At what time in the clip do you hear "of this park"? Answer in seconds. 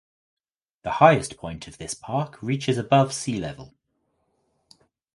1.67-2.41